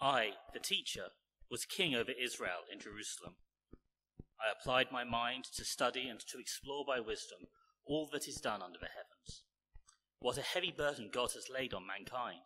[0.00, 1.06] I, the teacher,
[1.50, 3.34] was king over Israel in Jerusalem.
[4.40, 7.48] I applied my mind to study and to explore by wisdom
[7.84, 9.44] all that is done under the heavens.
[10.20, 12.42] What a heavy burden God has laid on mankind.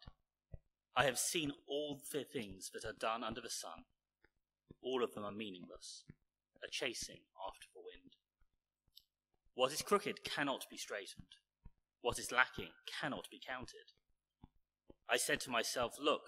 [0.96, 3.84] I have seen all the things that are done under the sun.
[4.82, 6.04] All of them are meaningless,
[6.62, 8.12] a chasing after the wind.
[9.54, 11.36] What is crooked cannot be straightened.
[12.00, 13.92] What is lacking cannot be counted.
[15.08, 16.22] I said to myself, Look,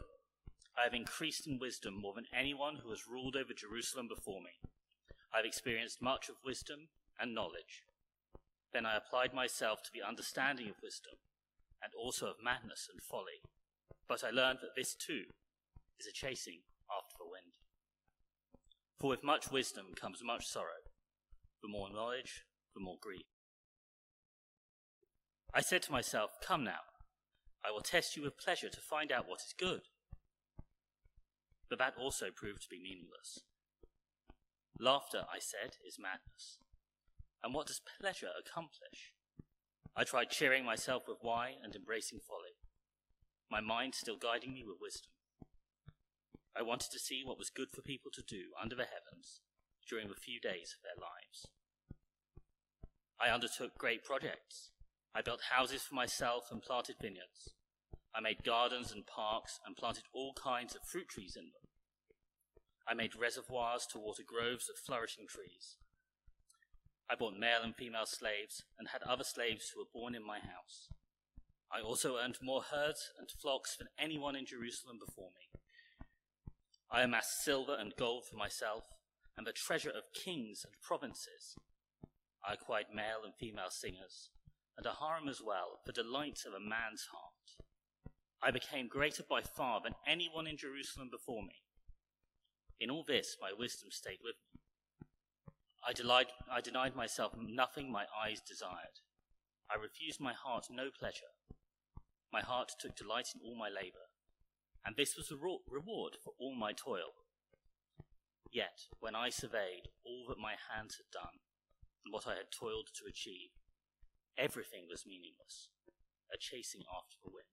[0.79, 4.59] I have increased in wisdom more than anyone who has ruled over Jerusalem before me.
[5.33, 7.83] I have experienced much of wisdom and knowledge.
[8.73, 11.15] Then I applied myself to the understanding of wisdom
[11.83, 13.43] and also of madness and folly.
[14.09, 15.25] But I learned that this too
[15.99, 16.61] is a chasing
[16.91, 17.55] after the wind.
[18.99, 20.83] For with much wisdom comes much sorrow.
[21.63, 22.43] The more knowledge,
[22.75, 23.27] the more grief.
[25.55, 26.83] I said to myself, Come now,
[27.65, 29.83] I will test you with pleasure to find out what is good.
[31.75, 33.43] But that also proved to be meaningless.
[34.79, 36.59] Laughter, I said, is madness.
[37.43, 39.11] And what does pleasure accomplish?
[39.97, 42.55] I tried cheering myself with wine and embracing folly,
[43.51, 45.11] my mind still guiding me with wisdom.
[46.57, 49.41] I wanted to see what was good for people to do under the heavens
[49.91, 51.51] during the few days of their lives.
[53.19, 54.71] I undertook great projects.
[55.13, 57.51] I built houses for myself and planted vineyards.
[58.15, 61.64] I made gardens and parks and planted all kinds of fruit trees in them.
[62.87, 65.77] I made reservoirs to water groves of flourishing trees.
[67.11, 70.39] I bought male and female slaves and had other slaves who were born in my
[70.39, 70.89] house.
[71.73, 75.61] I also earned more herds and flocks than anyone in Jerusalem before me.
[76.91, 78.85] I amassed silver and gold for myself
[79.37, 81.57] and the treasure of kings and provinces.
[82.47, 84.31] I acquired male and female singers
[84.77, 87.67] and a harem as well, for the delights of a man's heart.
[88.43, 91.64] I became greater by far than anyone in Jerusalem before me.
[92.81, 94.61] In all this, my wisdom stayed with me.
[95.87, 99.01] I, delight, I denied myself nothing my eyes desired.
[99.71, 101.33] I refused my heart no pleasure.
[102.33, 104.11] My heart took delight in all my labor,
[104.85, 107.15] and this was a reward for all my toil.
[108.51, 111.43] Yet, when I surveyed all that my hands had done,
[112.05, 113.51] and what I had toiled to achieve,
[114.37, 115.71] everything was meaningless,
[116.33, 117.49] a chasing after the wind.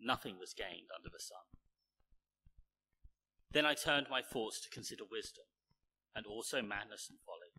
[0.00, 1.46] Nothing was gained under the sun.
[3.52, 5.44] Then I turned my thoughts to consider wisdom,
[6.14, 7.52] and also madness and folly.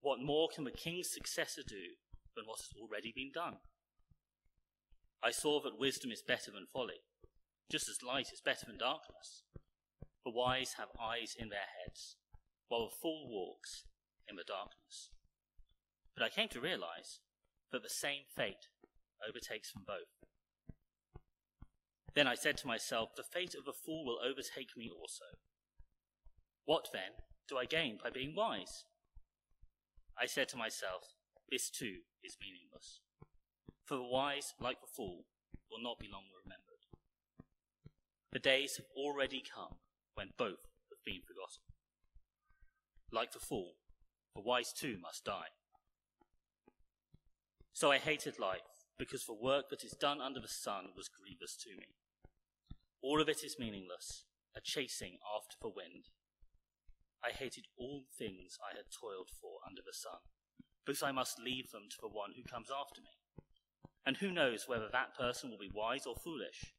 [0.00, 1.98] What more can the king's successor do
[2.36, 3.56] than what has already been done?
[5.22, 7.02] I saw that wisdom is better than folly,
[7.70, 9.42] just as light is better than darkness.
[10.24, 12.16] The wise have eyes in their heads,
[12.68, 13.84] while the fool walks
[14.28, 15.10] in the darkness.
[16.14, 17.18] But I came to realize
[17.72, 18.68] that the same fate
[19.26, 20.17] overtakes them both.
[22.18, 25.38] Then I said to myself, The fate of a fool will overtake me also.
[26.64, 27.14] What then
[27.48, 28.82] do I gain by being wise?
[30.20, 31.14] I said to myself,
[31.48, 32.98] This too is meaningless.
[33.84, 35.26] For the wise, like the fool,
[35.70, 36.82] will not be long remembered.
[38.32, 39.76] The days have already come
[40.14, 41.62] when both have been forgotten.
[43.12, 43.74] Like the fool,
[44.34, 45.54] the wise too must die.
[47.72, 48.66] So I hated life
[48.98, 51.94] because the work that is done under the sun was grievous to me.
[53.02, 54.24] All of it is meaningless,
[54.56, 56.10] a chasing after the wind.
[57.22, 60.20] I hated all things I had toiled for under the sun,
[60.84, 63.14] because I must leave them to the one who comes after me.
[64.06, 66.74] And who knows whether that person will be wise or foolish?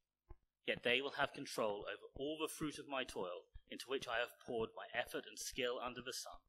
[0.68, 4.20] Yet they will have control over all the fruit of my toil, into which I
[4.20, 6.40] have poured my effort and skill under the sun.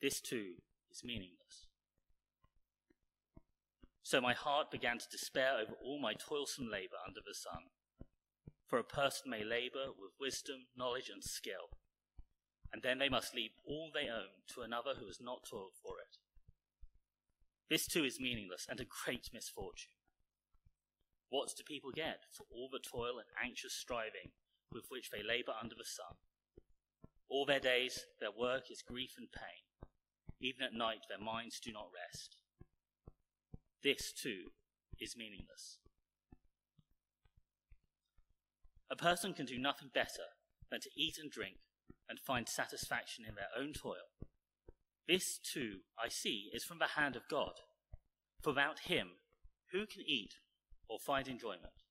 [0.00, 1.66] This too is meaningless.
[4.02, 7.68] So my heart began to despair over all my toilsome labor under the sun.
[8.68, 11.72] For a person may labor with wisdom, knowledge, and skill,
[12.70, 15.94] and then they must leave all they own to another who has not toiled for
[16.00, 16.18] it.
[17.70, 19.92] This too is meaningless and a great misfortune.
[21.30, 24.32] What do people get for all the toil and anxious striving
[24.72, 26.16] with which they labor under the sun?
[27.30, 29.64] All their days, their work is grief and pain.
[30.40, 32.36] Even at night, their minds do not rest.
[33.82, 34.52] This, too,
[34.98, 35.78] is meaningless.
[38.90, 40.32] A person can do nothing better
[40.70, 41.56] than to eat and drink
[42.08, 44.08] and find satisfaction in their own toil.
[45.06, 47.52] This, too, I see, is from the hand of God.
[48.42, 49.08] For without him,
[49.72, 50.34] who can eat
[50.88, 51.84] or find enjoyment?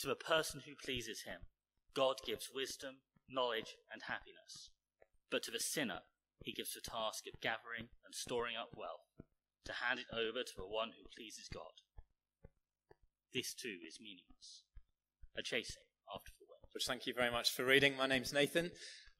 [0.00, 1.40] To the person who pleases him,
[1.94, 2.96] God gives wisdom,
[3.28, 4.70] knowledge, and happiness.
[5.30, 6.00] But to the sinner,
[6.44, 9.06] he gives the task of gathering and storing up wealth
[9.64, 11.82] to hand it over to the one who pleases God.
[13.32, 14.64] This too is meaningless,
[15.38, 17.96] a chasing after the which thank you very much for reading.
[17.96, 18.70] My name's Nathan.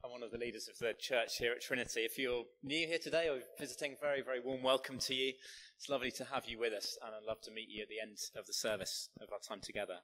[0.03, 2.01] I'm one of the leaders of the church here at Trinity.
[2.01, 5.33] If you're new here today or visiting, very, very warm welcome to you.
[5.77, 8.01] It's lovely to have you with us, and I'd love to meet you at the
[8.01, 9.97] end of the service of our time together.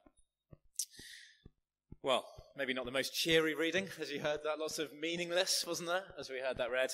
[2.02, 2.24] Well,
[2.56, 4.58] maybe not the most cheery reading, as you heard that.
[4.58, 6.90] Lots of meaningless, wasn't there, as we heard that read?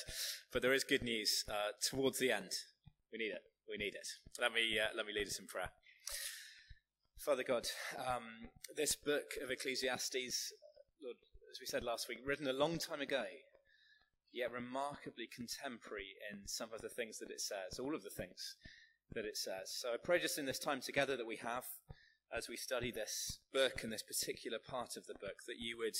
[0.53, 2.51] But there is good news uh, towards the end.
[3.13, 3.43] We need it.
[3.69, 4.09] We need it.
[4.41, 5.71] Let me, uh, let me lead us in prayer.
[7.27, 7.67] Father God,
[7.99, 8.47] um,
[8.77, 10.53] this book of Ecclesiastes,
[11.03, 11.17] Lord,
[11.51, 13.25] as we said last week, written a long time ago,
[14.33, 18.55] yet remarkably contemporary in some of the things that it says, all of the things
[19.11, 19.75] that it says.
[19.75, 21.65] So I pray just in this time together that we have,
[22.33, 25.99] as we study this book and this particular part of the book, that you would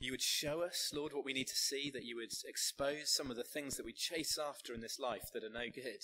[0.00, 3.30] you would show us, Lord, what we need to see, that you would expose some
[3.30, 6.02] of the things that we chase after in this life that are no good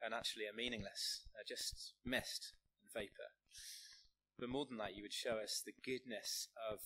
[0.00, 3.26] and actually are meaningless, are just mist and vapor.
[4.40, 6.78] But more than that, you would show us the goodness of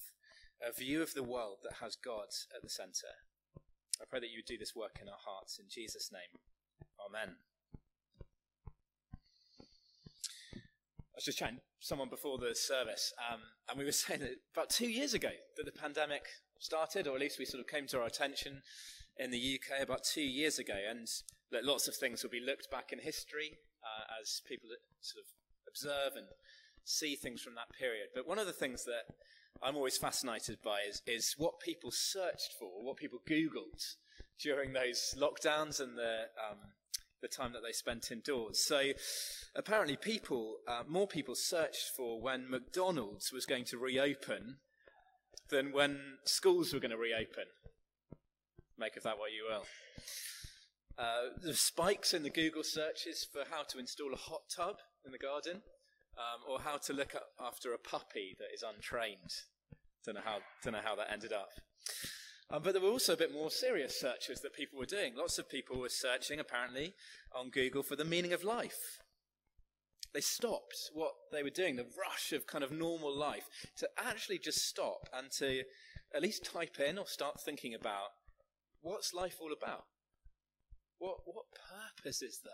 [0.61, 3.15] a view of the world that has God at the centre.
[4.03, 5.61] I pray that you would do this work in our hearts.
[5.61, 6.43] In Jesus' name,
[6.99, 7.37] Amen.
[10.57, 14.35] I was just chatting to someone before the service, um, and we were saying that
[14.53, 16.27] about two years ago that the pandemic
[16.59, 18.63] started, or at least we sort of came to our attention
[19.17, 21.07] in the UK about two years ago, and
[21.53, 24.71] that lots of things will be looked back in history uh, as people
[25.01, 25.31] sort of
[25.69, 26.27] observe and
[26.85, 28.09] see things from that period.
[28.15, 29.15] But one of the things that
[29.63, 33.97] I'm always fascinated by is, is what people searched for, what people Googled
[34.41, 36.59] during those lockdowns and the, um,
[37.23, 38.65] the time that they spent indoors.
[38.65, 38.93] So
[39.55, 44.57] apparently, people, uh, more people searched for when McDonald's was going to reopen
[45.51, 47.45] than when schools were going to reopen.
[48.77, 49.65] Make of that what you will.
[50.99, 55.13] Uh, the spikes in the Google searches for how to install a hot tub in
[55.13, 55.63] the garden
[56.17, 59.43] um, or how to look after a puppy that is untrained.
[60.05, 61.51] Don't know how, don't know how that ended up.
[62.51, 65.15] Um, but there were also a bit more serious searches that people were doing.
[65.17, 66.95] Lots of people were searching, apparently,
[67.35, 69.01] on Google for the meaning of life.
[70.13, 74.39] They stopped what they were doing, the rush of kind of normal life, to actually
[74.39, 75.65] just stop and to
[76.15, 78.11] at least type in or start thinking about
[78.81, 79.87] what's life all about?
[80.99, 81.47] What, what
[81.97, 82.53] purpose is there?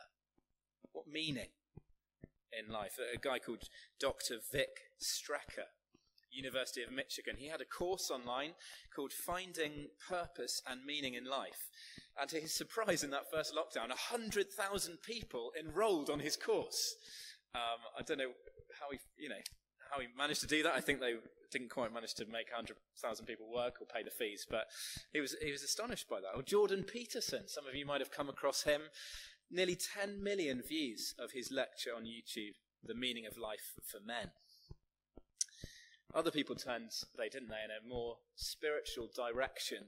[0.92, 1.50] What meaning?
[2.56, 2.98] In life.
[2.98, 3.68] A guy called
[3.98, 4.36] Dr.
[4.52, 4.68] Vic
[5.00, 5.68] Strecher,
[6.30, 7.36] University of Michigan.
[7.38, 8.52] He had a course online
[8.94, 11.68] called Finding Purpose and Meaning in Life.
[12.20, 16.96] And to his surprise, in that first lockdown, 100,000 people enrolled on his course.
[17.54, 18.32] Um, I don't know
[18.78, 19.42] how he, you know,
[19.90, 20.74] how he managed to do that.
[20.74, 21.14] I think they
[21.50, 24.66] didn't quite manage to make 100,000 people work or pay the fees, but
[25.12, 26.36] he was, he was astonished by that.
[26.36, 28.82] Or Jordan Peterson, some of you might have come across him
[29.50, 32.54] nearly 10 million views of his lecture on YouTube,
[32.84, 34.30] The Meaning of Life for Men.
[36.14, 39.86] Other people turned, they didn't they, in a more spiritual direction.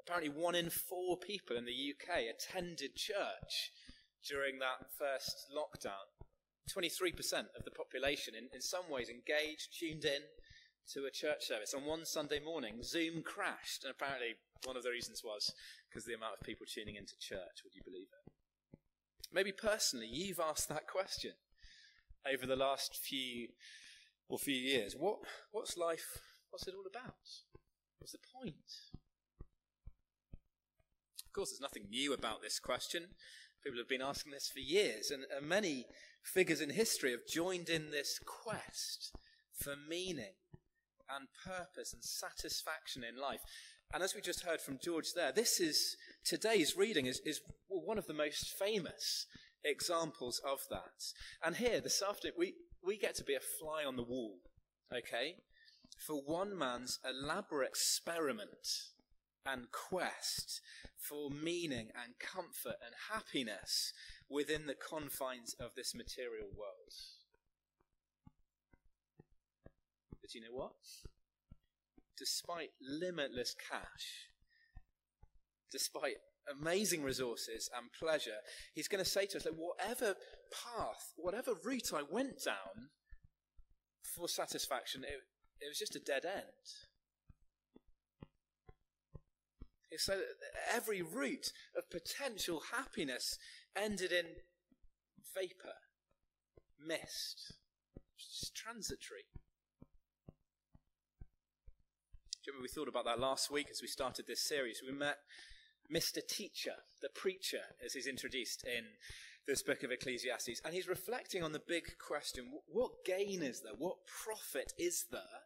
[0.00, 3.70] Apparently, one in four people in the UK attended church
[4.28, 6.10] during that first lockdown.
[6.74, 10.22] 23% of the population, in, in some ways, engaged, tuned in
[10.92, 11.74] to a church service.
[11.74, 15.52] On one Sunday morning, Zoom crashed, and apparently, one of the reasons was
[15.88, 17.62] because the amount of people tuning into church.
[17.64, 18.23] Would you believe it?
[19.34, 21.32] Maybe personally, you've asked that question
[22.32, 23.48] over the last few
[24.28, 24.94] or few years.
[24.96, 25.18] What,
[25.50, 26.06] what's life?
[26.50, 27.16] What's it all about?
[27.98, 28.54] What's the point?
[31.26, 33.06] Of course, there's nothing new about this question.
[33.64, 35.86] People have been asking this for years, and, and many
[36.22, 39.16] figures in history have joined in this quest
[39.52, 40.34] for meaning
[41.10, 43.40] and purpose and satisfaction in life.
[43.92, 47.98] And as we just heard from George there, this is today's reading is, is one
[47.98, 49.26] of the most famous
[49.64, 51.12] examples of that.
[51.44, 52.54] And here this afternoon, we,
[52.84, 54.38] we get to be a fly on the wall,
[54.92, 55.36] okay,
[56.06, 58.68] for one man's elaborate experiment
[59.46, 60.60] and quest
[60.98, 63.92] for meaning and comfort and happiness
[64.28, 66.94] within the confines of this material world.
[70.22, 70.72] But you know what?
[72.18, 74.28] despite limitless cash,
[75.74, 76.14] despite
[76.60, 78.38] amazing resources and pleasure,
[78.74, 80.14] he's going to say to us that whatever
[80.52, 82.90] path, whatever route I went down
[84.14, 85.18] for satisfaction, it,
[85.60, 86.44] it was just a dead end.
[89.96, 90.20] So
[90.72, 93.36] every route of potential happiness
[93.76, 94.26] ended in
[95.34, 95.74] vapor,
[96.84, 97.54] mist,
[98.18, 99.24] just transitory.
[102.44, 104.82] Do you remember we thought about that last week as we started this series?
[104.84, 105.16] We met
[105.92, 106.26] Mr.
[106.26, 108.84] Teacher, the preacher, as he's introduced in
[109.46, 113.74] this book of Ecclesiastes, and he's reflecting on the big question what gain is there?
[113.76, 115.44] What profit is there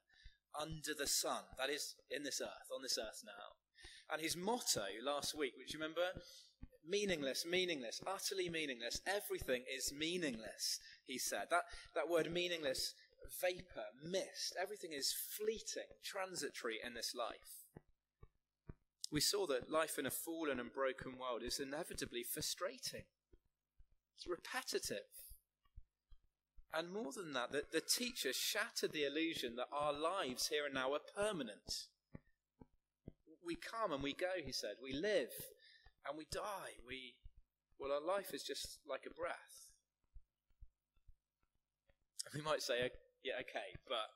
[0.59, 1.42] under the sun.
[1.59, 4.12] That is, in this earth, on this earth now.
[4.12, 6.07] And his motto last week, which you remember?
[6.87, 9.00] Meaningless, meaningless, utterly meaningless.
[9.07, 11.47] Everything is meaningless, he said.
[11.50, 11.64] That,
[11.95, 12.95] that word meaningless,
[13.40, 17.58] vapor, mist, everything is fleeting, transitory in this life.
[19.11, 23.05] We saw that life in a fallen and broken world is inevitably frustrating.
[24.17, 25.09] It's repetitive.
[26.75, 30.75] And more than that, the, the teacher shattered the illusion that our lives here and
[30.75, 31.87] now are permanent.
[33.45, 34.73] We come and we go, he said.
[34.83, 35.33] We live
[36.07, 36.77] and we die.
[36.87, 37.15] We,
[37.79, 39.71] well, our life is just like a breath.
[42.35, 42.91] We might say,
[43.25, 44.12] yeah, okay, but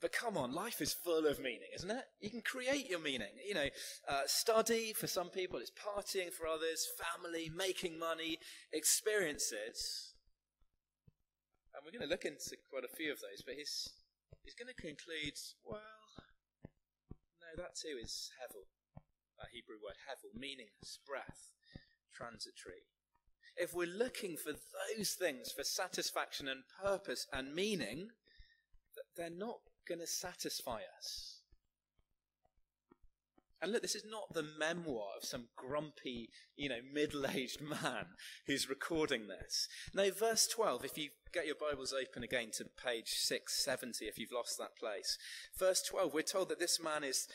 [0.00, 2.04] but come on, life is full of meaning, isn't it?
[2.20, 3.34] You can create your meaning.
[3.46, 3.68] You know,
[4.08, 8.38] uh, study for some people, it's partying for others, family, making money,
[8.72, 10.14] experiences.
[11.74, 13.88] And we're going to look into quite a few of those, but he's,
[14.44, 15.80] he's going to conclude, well,
[17.40, 18.66] no, that too is hevel,
[19.40, 21.52] a Hebrew word, hevel, meaningless, breath,
[22.14, 22.86] transitory.
[23.56, 28.10] If we're looking for those things, for satisfaction and purpose and meaning,
[29.16, 31.38] they're not going to satisfy us.
[33.60, 38.06] And look, this is not the memoir of some grumpy, you know, middle aged man
[38.46, 39.68] who's recording this.
[39.92, 44.32] No, verse 12, if you get your Bibles open again to page 670, if you've
[44.32, 45.18] lost that place.
[45.58, 47.26] Verse 12, we're told that this man is,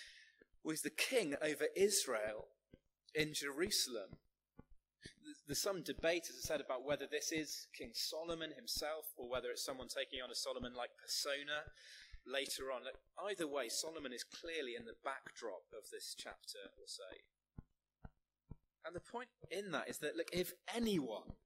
[0.63, 2.48] was the king over Israel
[3.13, 4.17] in Jerusalem.
[5.45, 9.50] There's some debate, as I said, about whether this is King Solomon himself or whether
[9.50, 11.67] it's someone taking on a Solomon like persona
[12.25, 12.81] later on.
[13.19, 17.23] Either way, Solomon is clearly in the backdrop of this chapter, we'll say.
[18.85, 21.39] And the point in that is that, look, if anyone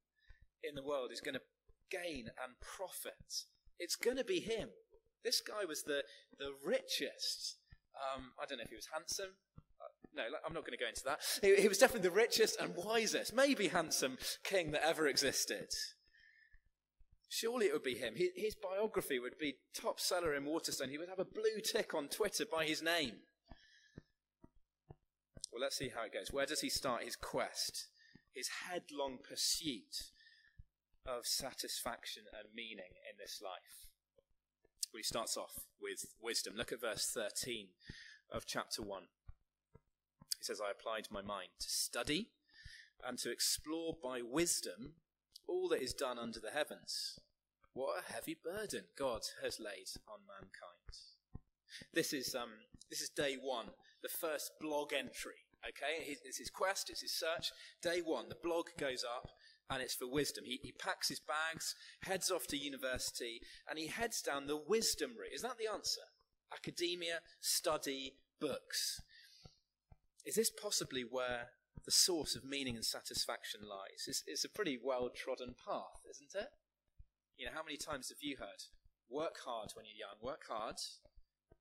[0.64, 1.42] in the world is going to
[1.92, 3.46] gain and profit,
[3.80, 4.70] it's going to be him.
[5.24, 6.04] This guy was the,
[6.40, 7.58] the richest.
[7.94, 9.38] Um, I don't know if he was handsome.
[9.80, 11.20] Uh, no, I'm not going to go into that.
[11.42, 15.70] He, he was definitely the richest and wisest, maybe handsome king that ever existed.
[17.30, 18.14] Surely it would be him.
[18.16, 20.90] His biography would be top seller in Waterstone.
[20.90, 23.14] He would have a blue tick on Twitter by his name.
[25.52, 26.32] Well, let's see how it goes.
[26.32, 27.88] Where does he start his quest?
[28.34, 30.12] His headlong pursuit
[31.06, 33.88] of satisfaction and meaning in this life.
[34.94, 36.54] Well, he starts off with wisdom.
[36.56, 37.68] Look at verse 13
[38.32, 39.04] of chapter 1.
[40.38, 42.30] He says, I applied my mind to study
[43.06, 44.94] and to explore by wisdom
[45.48, 47.20] all that is done under the heavens.
[47.74, 50.88] What a heavy burden God has laid on mankind.
[51.94, 52.50] This is, um,
[52.90, 53.68] this is day one,
[54.02, 55.46] the first blog entry.
[55.68, 57.52] Okay, it's his quest, it's his search.
[57.82, 59.30] Day one, the blog goes up,
[59.70, 60.46] and it's for wisdom.
[60.46, 65.12] He, he packs his bags, heads off to university, and he heads down the wisdom
[65.20, 65.34] route.
[65.34, 66.02] Is that the answer?
[66.54, 69.02] Academia, study, books.
[70.26, 71.48] Is this possibly where
[71.88, 74.04] the source of meaning and satisfaction lies.
[74.08, 76.50] It's, it's a pretty well trodden path, isn't it?
[77.38, 78.68] You know, how many times have you heard?
[79.10, 80.76] Work hard when you're young, work hard,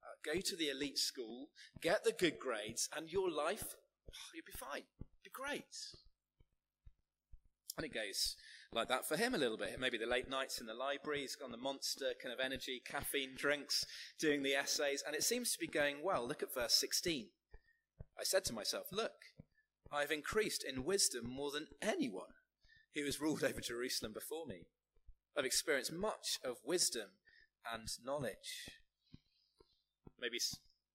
[0.02, 1.46] uh, go to the elite school,
[1.80, 3.76] get the good grades, and your life,
[4.34, 4.82] you'll be fine,
[5.22, 5.94] be great.
[7.76, 8.34] And it goes
[8.72, 9.78] like that for him a little bit.
[9.78, 13.34] Maybe the late nights in the library, he's got the monster kind of energy, caffeine
[13.36, 13.84] drinks,
[14.18, 16.26] doing the essays, and it seems to be going well.
[16.26, 17.28] Look at verse 16.
[18.18, 19.12] I said to myself, Look,
[19.92, 22.34] I have increased in wisdom more than anyone
[22.94, 24.66] who has ruled over Jerusalem before me.
[25.36, 27.08] I've experienced much of wisdom
[27.72, 28.70] and knowledge.
[30.20, 30.38] Maybe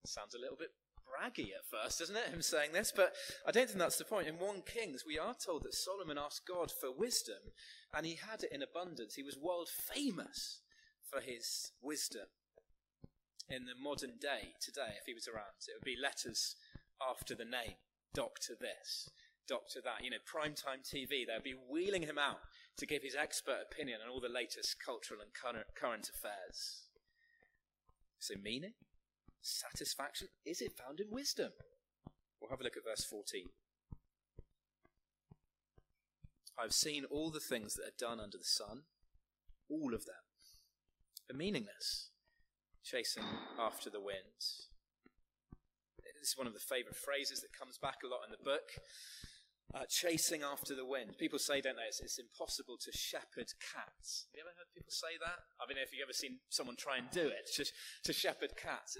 [0.05, 0.71] sounds a little bit
[1.05, 2.29] braggy at first, doesn't it?
[2.29, 3.13] Him saying this, but
[3.45, 4.27] I don't think that's the point.
[4.27, 7.53] In 1 Kings, we are told that Solomon asked God for wisdom,
[7.93, 9.15] and he had it in abundance.
[9.15, 10.61] He was world famous
[11.07, 12.27] for his wisdom.
[13.49, 16.55] In the modern day, today, if he was around, it would be letters
[17.01, 17.75] after the name
[18.13, 19.09] doctor this,
[19.47, 20.03] doctor that.
[20.03, 22.39] You know, primetime TV, they'll be wheeling him out
[22.77, 26.87] to give his expert opinion on all the latest cultural and current affairs.
[28.19, 28.73] So, meaning?
[29.41, 30.27] Satisfaction?
[30.45, 31.51] Is it found in wisdom?
[32.39, 33.49] We'll have a look at verse 14.
[36.59, 38.83] I've seen all the things that are done under the sun,
[39.69, 40.15] all of them,
[41.29, 42.09] are meaningless,
[42.83, 43.23] chasing
[43.59, 44.70] after the wind.
[46.21, 48.77] This is one of the favourite phrases that comes back a lot in the book.
[49.73, 51.17] Uh, chasing after the wind.
[51.17, 54.27] People say, don't they, it's, it's, impossible to shepherd cats.
[54.27, 55.39] Have you ever heard people say that?
[55.57, 57.63] I mean, if you've ever seen someone try and do it, to,
[58.03, 58.97] to shepherd cats.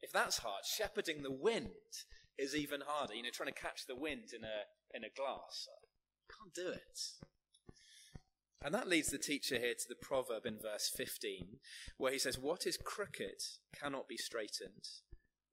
[0.00, 2.06] If that's hard, shepherding the wind
[2.38, 3.14] is even harder.
[3.14, 5.66] You know, trying to catch the wind in a, in a glass.
[5.66, 6.98] You can't do it.
[8.64, 11.58] And that leads the teacher here to the proverb in verse 15,
[11.98, 13.42] where he says, What is crooked
[13.74, 14.86] cannot be straightened,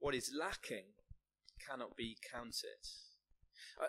[0.04, 0.92] what is lacking
[1.66, 2.84] cannot be counted.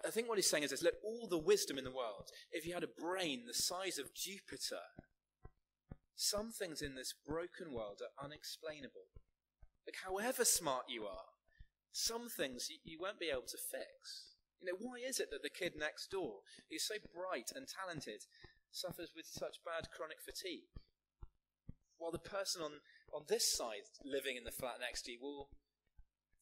[0.07, 2.65] I think what he's saying is this let all the wisdom in the world, if
[2.65, 4.95] you had a brain the size of Jupiter,
[6.15, 9.11] some things in this broken world are unexplainable.
[9.85, 11.35] Like, however smart you are,
[11.91, 14.39] some things you, won't be able to fix.
[14.63, 18.23] You know, why is it that the kid next door, who's so bright and talented,
[18.71, 20.71] suffers with such bad chronic fatigue?
[21.99, 22.73] While the person on,
[23.13, 25.49] on this side living in the flat next to you will,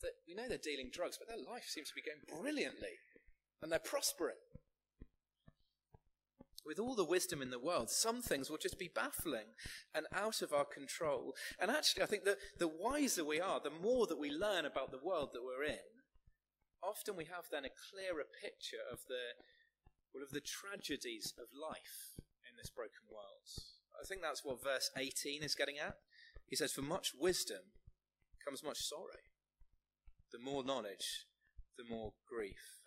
[0.03, 2.99] that we know they're dealing drugs, but their life seems to be going brilliantly
[3.63, 4.37] and they're prospering.
[6.65, 9.59] With all the wisdom in the world, some things will just be baffling
[9.95, 11.35] and out of our control.
[11.61, 14.93] And actually, I think that the wiser we are, the more that we learn about
[14.93, 15.91] the world that we're in,
[16.83, 19.35] often we have then a clearer picture of the,
[20.15, 22.15] well, of the tragedies of life
[22.47, 23.47] in this broken world.
[23.99, 25.97] I think that's what verse 18 is getting at.
[26.49, 27.75] He says, For much wisdom
[28.45, 29.23] comes much sorrow.
[30.33, 31.29] The more knowledge,
[31.77, 32.81] the more grief.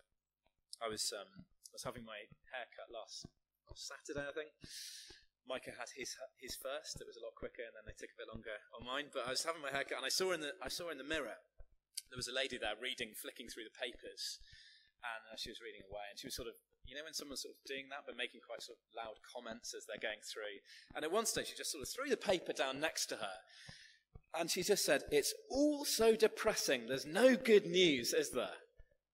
[0.82, 3.24] I was um, I was having my haircut last,
[3.74, 4.50] Saturday, I think.
[5.46, 6.98] Micah had his his first.
[6.98, 9.14] It was a lot quicker, and then they took a bit longer on mine.
[9.14, 11.06] But I was having my haircut, and I saw in the I saw in the
[11.06, 11.38] mirror
[12.10, 14.38] there was a lady there reading, flicking through the papers,
[15.02, 16.54] and uh, she was reading away, and she was sort of,
[16.86, 19.74] you know, when someone's sort of doing that, but making quite sort of loud comments
[19.74, 20.62] as they're going through.
[20.94, 23.38] And at one stage, she just sort of threw the paper down next to her,
[24.38, 26.86] and she just said, "It's all so depressing.
[26.86, 28.58] There's no good news, is there?"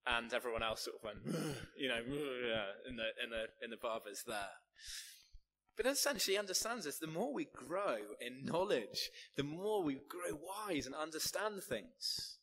[0.07, 1.19] and everyone else sort of went,
[1.77, 1.99] you know,
[2.89, 4.59] in the in the in the barbers there.
[5.77, 9.83] But in a sense, she understands this: the more we grow in knowledge, the more
[9.83, 12.39] we grow wise and understand things.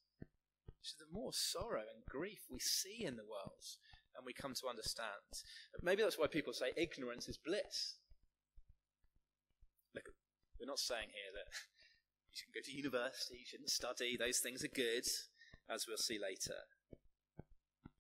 [0.81, 3.63] So the more sorrow and grief we see in the world,
[4.15, 5.43] and we come to understand.
[5.83, 7.97] Maybe that's why people say ignorance is bliss.
[9.93, 10.05] Look,
[10.59, 11.47] we're not saying here that
[12.31, 14.17] you shouldn't go to university, you shouldn't study.
[14.17, 15.05] Those things are good,
[15.69, 16.67] as we'll see later.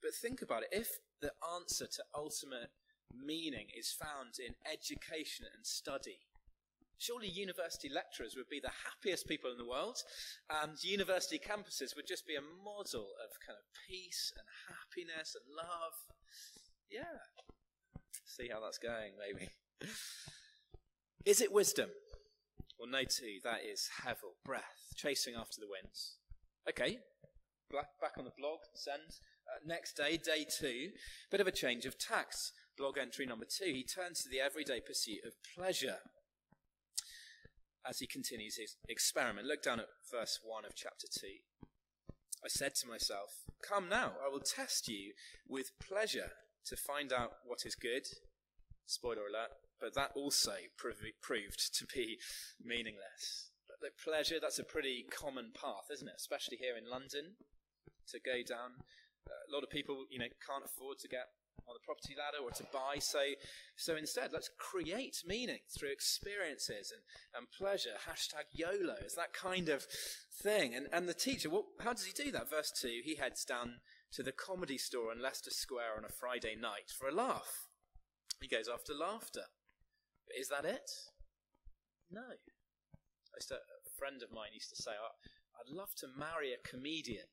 [0.01, 0.69] But think about it.
[0.71, 2.71] If the answer to ultimate
[3.13, 6.19] meaning is found in education and study,
[6.97, 9.97] surely university lecturers would be the happiest people in the world,
[10.49, 15.55] and university campuses would just be a model of kind of peace and happiness and
[15.55, 15.95] love.
[16.89, 17.25] Yeah.
[18.25, 19.49] See how that's going, maybe.
[21.25, 21.89] Is it wisdom?
[22.79, 23.39] Well, no, too.
[23.43, 26.15] That is hevel, breath, chasing after the winds.
[26.69, 26.99] Okay,
[28.01, 29.19] back on the blog, send.
[29.47, 30.91] Uh, next day, day two,
[31.31, 32.53] bit of a change of tax.
[32.77, 33.65] Blog entry number two.
[33.65, 35.97] He turns to the everyday pursuit of pleasure
[37.87, 39.47] as he continues his experiment.
[39.47, 41.27] Look down at verse 1 of chapter 2.
[42.43, 45.13] I said to myself, Come now, I will test you
[45.47, 46.31] with pleasure
[46.67, 48.07] to find out what is good.
[48.85, 52.17] Spoiler alert, but that also proved to be
[52.63, 53.51] meaningless.
[53.81, 56.15] But pleasure, that's a pretty common path, isn't it?
[56.17, 57.35] Especially here in London,
[58.11, 58.83] to go down
[59.29, 61.29] uh, a lot of people, you know, can't afford to get
[61.67, 62.99] on the property ladder or to buy.
[62.99, 63.19] So,
[63.77, 67.03] so instead, let's create meaning through experiences and,
[67.37, 67.95] and pleasure.
[68.09, 69.85] Hashtag YOLO is that kind of
[70.41, 70.73] thing.
[70.73, 72.49] And, and the teacher, well, how does he do that?
[72.49, 73.79] Verse 2 he heads down
[74.13, 77.67] to the comedy store in Leicester Square on a Friday night for a laugh.
[78.41, 79.43] He goes after laughter.
[80.37, 80.89] Is that it?
[82.11, 82.23] No.
[83.37, 83.59] Just A
[83.97, 87.27] friend of mine used to say, I'd love to marry a comedian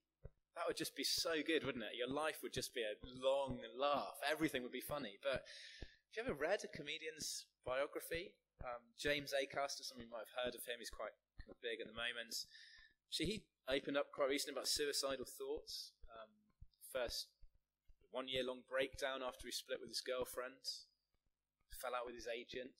[0.56, 2.00] that would just be so good, wouldn't it?
[2.00, 4.16] Your life would just be a long laugh.
[4.24, 5.20] Everything would be funny.
[5.20, 5.44] But
[5.84, 8.32] have you ever read a comedian's biography?
[8.64, 10.80] Um, James Acaster, some of you might have heard of him.
[10.80, 12.48] He's quite kind of big at the moment.
[13.12, 15.92] See, he opened up quite recently about suicidal thoughts.
[16.08, 16.32] Um,
[16.88, 17.28] first
[18.08, 20.64] one year long breakdown after he split with his girlfriend,
[21.80, 22.76] fell out with his agent.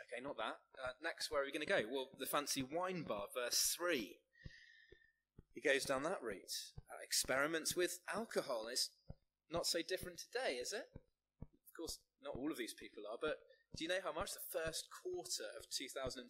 [0.00, 0.60] Okay, not that.
[0.76, 1.82] Uh, next, where are we going to go?
[1.90, 4.16] Well, the fancy wine bar, verse 3.
[5.54, 6.52] He goes down that route.
[6.90, 8.68] Uh, experiments with alcohol.
[8.70, 8.90] It's
[9.50, 10.88] not so different today, is it?
[11.42, 13.36] Of course, not all of these people are, but
[13.76, 16.28] do you know how much the first quarter of 2021,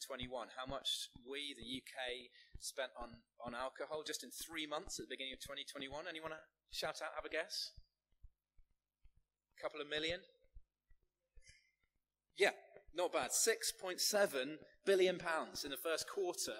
[0.55, 5.15] how much we, the UK, spent on, on alcohol just in three months at the
[5.15, 6.07] beginning of 2021?
[6.07, 6.31] Anyone
[6.71, 7.75] shout out, have a guess?
[9.59, 10.21] A couple of million?
[12.37, 12.51] Yeah,
[12.95, 13.31] not bad.
[13.31, 16.55] 6.7 billion pounds in the first quarter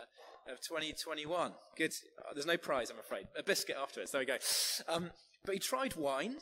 [0.51, 1.53] of 2021.
[1.77, 1.93] Good.
[2.21, 3.27] Oh, there's no prize, I'm afraid.
[3.39, 4.13] A biscuit afterwards.
[4.13, 4.37] There we go.
[4.89, 5.11] Um,
[5.45, 6.37] but he tried wine.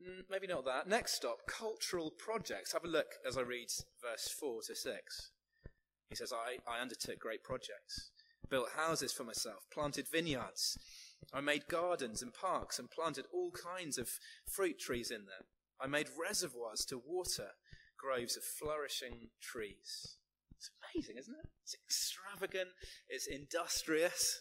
[0.00, 0.88] Mm, maybe not that.
[0.88, 2.72] Next stop, cultural projects.
[2.72, 3.68] Have a look as I read
[4.02, 5.30] verse 4 to 6.
[6.08, 8.10] He says, I, I undertook great projects,
[8.48, 10.76] built houses for myself, planted vineyards.
[11.32, 14.08] I made gardens and parks and planted all kinds of
[14.50, 15.44] fruit trees in them.
[15.82, 17.50] I made reservoirs to water
[17.96, 20.16] groves of flourishing trees.
[20.56, 21.48] It's amazing, isn't it?
[21.62, 22.70] It's extravagant,
[23.08, 24.40] it's industrious.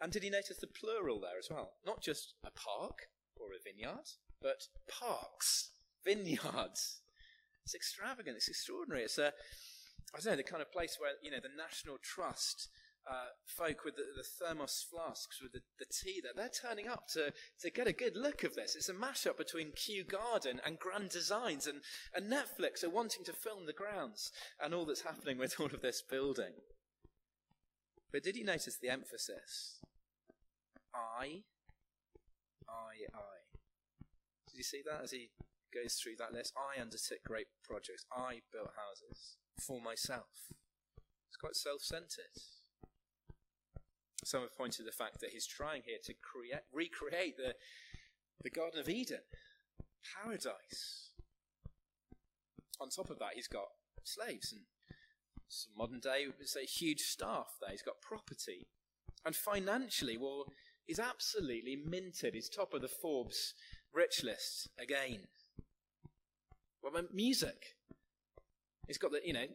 [0.00, 1.72] And did he notice the plural there as well?
[1.86, 4.04] Not just a park or a vineyard,
[4.42, 5.70] but parks,
[6.04, 7.00] vineyards.
[7.64, 9.04] It's extravagant, it's extraordinary.
[9.04, 9.32] It's a,
[10.14, 12.68] I don't know, the kind of place where, you know, the National Trust
[13.08, 17.06] uh, folk with the, the, thermos flasks with the, the tea there, they're turning up
[17.12, 18.74] to, to get a good look of this.
[18.74, 21.80] It's a mashup between Kew Garden and Grand Designs, and,
[22.14, 25.82] and Netflix are wanting to film the grounds and all that's happening with all of
[25.82, 26.52] this building.
[28.12, 29.78] But did you notice the emphasis?
[30.94, 31.42] I,
[32.68, 33.36] I, I.
[34.48, 35.30] Did you see that as he
[35.72, 36.52] goes through that list?
[36.56, 38.04] I undertook great projects.
[38.10, 40.50] I built houses for myself.
[41.28, 42.32] It's quite self centered.
[44.26, 47.54] Some have pointed to the fact that he's trying here to create, recreate the,
[48.42, 49.20] the Garden of Eden,
[50.20, 51.10] paradise.
[52.80, 53.68] On top of that, he's got
[54.02, 54.62] slaves and
[55.46, 57.70] some modern day, say, huge staff there.
[57.70, 58.66] He's got property.
[59.24, 60.46] And financially, well,
[60.84, 62.34] he's absolutely minted.
[62.34, 63.54] He's top of the Forbes
[63.94, 65.28] rich list again.
[66.80, 67.76] What about music?
[68.88, 69.46] He's got the, you know,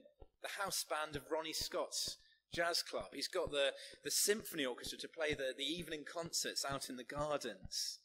[0.42, 2.16] the house band of Ronnie Scott's
[2.54, 3.08] jazz club.
[3.14, 7.04] He's got the, the symphony orchestra to play the, the evening concerts out in the
[7.04, 8.00] gardens.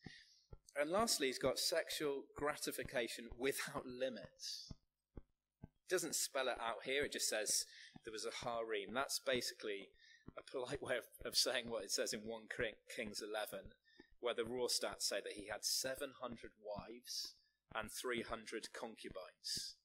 [0.78, 4.72] And lastly, he's got sexual gratification without limits.
[5.62, 7.64] It doesn't spell it out here, it just says
[8.04, 8.94] there was a harem.
[8.94, 9.88] That's basically
[10.38, 12.42] a polite way of, of saying what it says in 1
[12.94, 13.70] Kings 11,
[14.20, 17.34] where the raw stats say that he had 700 wives
[17.74, 19.76] and 300 concubines.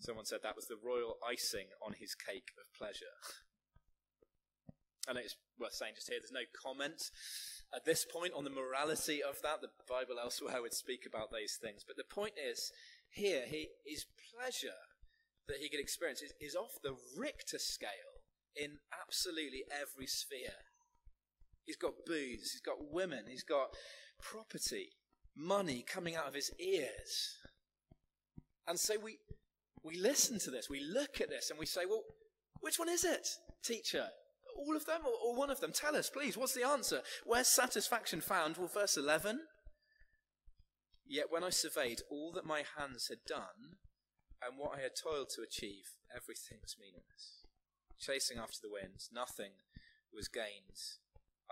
[0.00, 3.16] Someone said that was the royal icing on his cake of pleasure.
[5.08, 7.10] And it's worth saying just here, there's no comment
[7.74, 9.60] at this point on the morality of that.
[9.60, 11.84] The Bible elsewhere would speak about those things.
[11.86, 12.72] But the point is,
[13.10, 14.80] here, he, his pleasure
[15.46, 18.24] that he could experience is, is off the Richter scale
[18.56, 20.56] in absolutely every sphere.
[21.66, 23.68] He's got booze, he's got women, he's got
[24.20, 24.90] property,
[25.36, 27.38] money coming out of his ears.
[28.66, 29.18] And so we,
[29.82, 32.02] we listen to this, we look at this, and we say, well,
[32.60, 33.28] which one is it,
[33.62, 34.08] teacher?
[34.56, 35.72] All of them or, or one of them?
[35.72, 36.36] Tell us, please.
[36.36, 37.02] What's the answer?
[37.24, 38.56] Where's satisfaction found?
[38.56, 39.40] Well, verse 11.
[41.06, 43.78] Yet when I surveyed all that my hands had done
[44.42, 47.44] and what I had toiled to achieve, everything was meaningless.
[47.98, 49.52] Chasing after the winds, nothing
[50.12, 50.98] was gained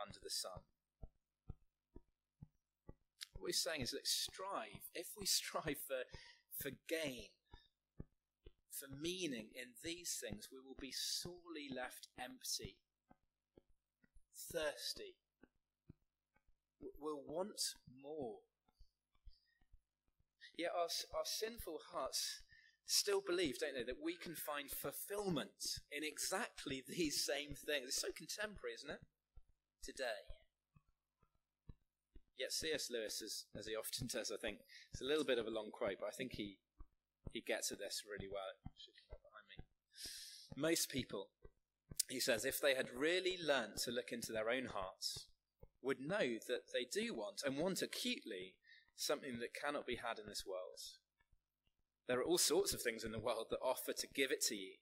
[0.01, 0.63] under the sun.
[3.39, 6.05] What he's saying is that strive, if we strive for,
[6.57, 7.31] for gain,
[8.71, 12.77] for meaning in these things, we will be sorely left empty
[14.51, 15.17] thirsty,
[17.01, 17.61] will want
[18.03, 18.39] more.
[20.57, 22.43] Yet our, our sinful hearts
[22.87, 27.89] still believe, don't they, that we can find fulfillment in exactly these same things.
[27.89, 29.01] It's so contemporary, isn't it?
[29.83, 30.23] Today.
[32.39, 32.89] Yet C.S.
[32.91, 34.59] Lewis, as, as he often does, I think,
[34.93, 36.59] it's a little bit of a long quote, but I think he,
[37.33, 38.55] he gets at this really well.
[40.57, 41.29] Most people
[42.13, 45.27] he says, if they had really learnt to look into their own hearts,
[45.83, 48.55] would know that they do want, and want acutely,
[48.95, 50.79] something that cannot be had in this world.
[52.07, 54.55] There are all sorts of things in the world that offer to give it to
[54.55, 54.75] you,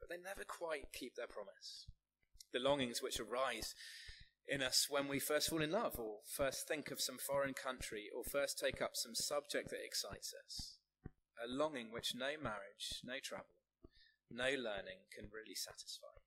[0.00, 1.86] but they never quite keep their promise.
[2.52, 3.74] The longings which arise
[4.48, 8.06] in us when we first fall in love, or first think of some foreign country,
[8.14, 10.78] or first take up some subject that excites us.
[11.44, 13.46] A longing which no marriage, no travel,
[14.30, 16.23] no learning can really satisfy.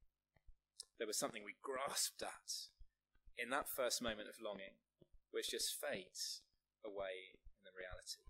[0.98, 2.74] There was something we grasped at
[3.38, 4.82] in that first moment of longing,
[5.30, 6.42] which just fades
[6.82, 8.26] away in the reality.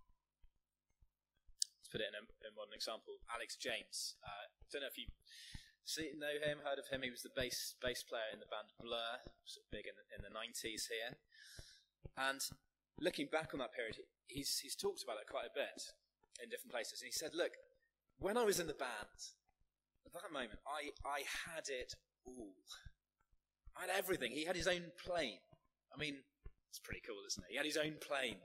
[1.80, 3.24] Let's put it in a, a modern example.
[3.32, 4.20] Alex James.
[4.20, 5.08] Uh, I don't know if you
[5.88, 7.08] see, know him, heard of him.
[7.08, 10.20] He was the bass bass player in the band Blur, sort of big in, in
[10.20, 11.16] the 90s here.
[12.20, 12.44] And
[13.00, 15.96] looking back on that period, he's, he's talked about it quite a bit
[16.44, 17.00] in different places.
[17.00, 17.56] And he said, Look,
[18.20, 19.16] when I was in the band,
[20.04, 21.96] at that moment, I, I had it
[22.28, 22.54] all.
[23.78, 24.32] I had everything.
[24.32, 25.40] He had his own plane.
[25.94, 26.18] I mean,
[26.70, 27.52] it's pretty cool, isn't it?
[27.52, 28.38] He had his own plane.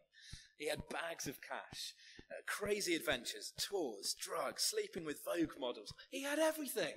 [0.58, 1.94] He had bags of cash,
[2.30, 5.92] uh, crazy adventures, tours, drugs, sleeping with Vogue models.
[6.10, 6.94] He had everything.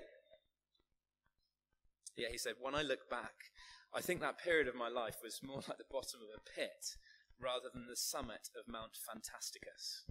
[2.15, 3.52] Yeah, he said, when I look back,
[3.93, 6.95] I think that period of my life was more like the bottom of a pit
[7.41, 10.06] rather than the summit of Mount Fantasticus.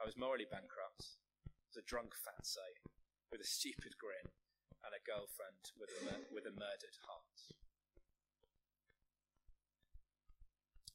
[0.00, 1.20] I was morally bankrupt.
[1.48, 2.64] I was a drunk fatso
[3.32, 4.32] with a stupid grin
[4.90, 7.38] and a girlfriend with a, with a murdered heart.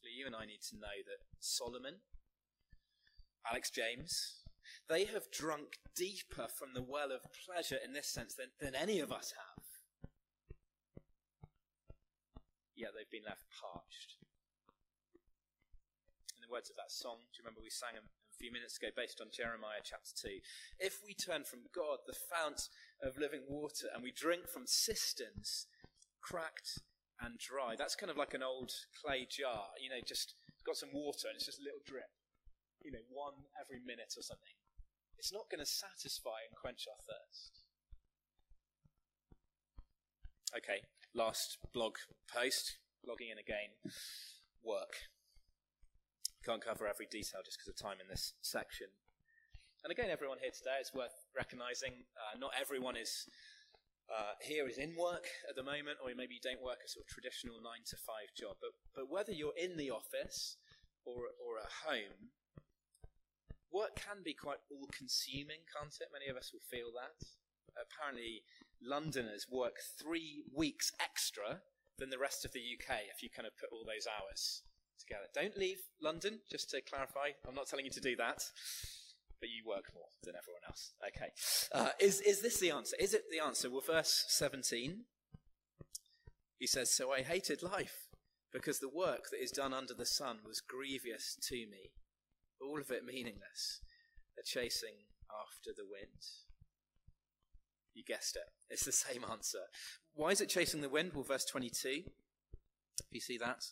[0.04, 2.00] You and I need to know that Solomon,
[3.44, 4.46] Alex James,
[4.88, 9.00] They have drunk deeper from the well of pleasure in this sense than, than any
[9.00, 9.64] of us have.
[12.76, 14.20] Yet they've been left parched.
[16.36, 18.76] In the words of that song, do you remember we sang a, a few minutes
[18.76, 20.38] ago based on Jeremiah chapter 2?
[20.78, 22.68] If we turn from God, the fount
[23.02, 25.66] of living water, and we drink from cisterns
[26.22, 26.82] cracked
[27.20, 30.34] and dry, that's kind of like an old clay jar, you know, just
[30.66, 32.10] got some water and it's just a little drip
[32.86, 34.54] you know, one every minute or something,
[35.18, 37.66] it's not going to satisfy and quench our thirst.
[40.54, 41.98] Okay, last blog
[42.30, 43.74] post, logging in again.
[44.62, 45.10] Work.
[46.44, 48.86] Can't cover every detail just because of time in this section.
[49.86, 53.30] And again, everyone here today, it's worth recognizing uh, not everyone is
[54.10, 57.06] uh, here is in work at the moment, or maybe you don't work a sort
[57.06, 58.58] of traditional nine to five job.
[58.58, 60.58] But, but whether you're in the office
[61.06, 62.34] or, or at home,
[63.70, 66.10] work can be quite all consuming, can't it?
[66.10, 67.22] Many of us will feel that.
[67.78, 68.42] Apparently,
[68.82, 71.62] Londoners work three weeks extra
[71.94, 74.66] than the rest of the UK if you kind of put all those hours
[74.98, 75.30] together.
[75.30, 77.38] Don't leave London, just to clarify.
[77.46, 78.42] I'm not telling you to do that,
[79.40, 80.92] but you work more than everyone else.
[81.06, 81.32] Okay.
[81.72, 82.96] Uh, is, is this the answer?
[82.98, 83.70] Is it the answer?
[83.70, 85.04] Well, verse 17,
[86.58, 88.08] he says, So I hated life
[88.52, 91.92] because the work that is done under the sun was grievous to me
[92.60, 93.80] all of it meaningless,
[94.38, 96.22] a chasing after the wind.
[97.94, 98.42] You guessed it.
[98.68, 99.60] It's the same answer.
[100.14, 101.12] Why is it chasing the wind?
[101.14, 102.02] Well, verse 22.
[102.98, 103.64] If you see that.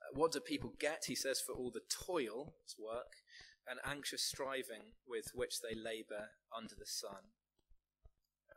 [0.00, 1.04] Uh, what do people get?
[1.06, 3.12] He says, for all the toil, it's work,
[3.68, 7.32] and anxious striving with which they labour under the sun.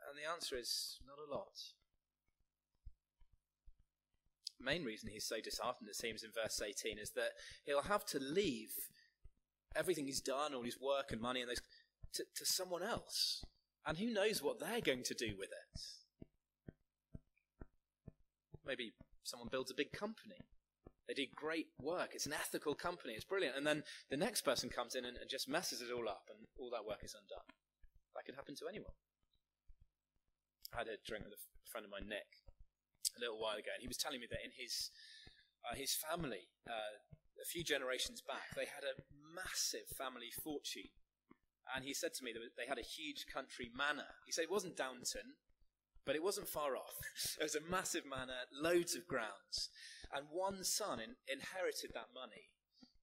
[0.08, 1.74] And the answer is not a lot.
[4.58, 7.32] The main reason he's so disheartened, it seems, in verse 18, is that
[7.64, 8.70] he'll have to leave
[9.74, 11.60] everything he's done, all his work and money and those,
[12.14, 13.44] to, to someone else.
[13.86, 15.80] And who knows what they're going to do with it?
[18.66, 20.46] Maybe someone builds a big company.
[21.06, 22.10] They do great work.
[22.12, 23.14] It's an ethical company.
[23.14, 23.56] It's brilliant.
[23.56, 26.46] And then the next person comes in and, and just messes it all up, and
[26.58, 27.46] all that work is undone.
[28.14, 28.96] That could happen to anyone.
[30.74, 32.42] I had a drink with a friend of mine, Nick,
[33.16, 34.90] a little while ago, and he was telling me that in his
[35.66, 37.02] uh, his family, uh,
[37.42, 39.02] a few generations back, they had a
[39.34, 40.94] massive family fortune.
[41.74, 44.22] And he said to me that they had a huge country manor.
[44.24, 45.34] He said it wasn't Downton,
[46.04, 46.94] but it wasn't far off.
[47.40, 49.68] it was a massive manor, loads of grounds.
[50.14, 52.52] And one son in, inherited that money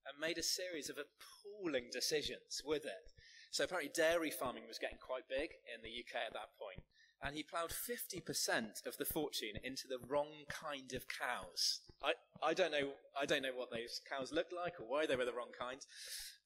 [0.06, 3.12] and made a series of appalling decisions with it.
[3.50, 6.82] So apparently dairy farming was getting quite big in the UK at that point
[7.24, 11.80] and he ploughed 50% of the fortune into the wrong kind of cows.
[12.04, 12.12] I,
[12.42, 15.24] I, don't know, I don't know what those cows looked like or why they were
[15.24, 15.80] the wrong kind,